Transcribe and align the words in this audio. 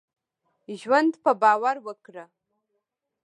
ژوند 0.79 1.13
په 1.23 1.31
باور 1.41 1.75
وکړهٔ. 1.85 2.25